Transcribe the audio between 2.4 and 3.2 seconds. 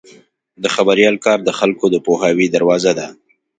دروازه ده.